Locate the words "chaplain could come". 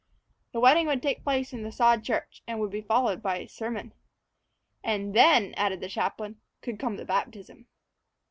5.89-6.95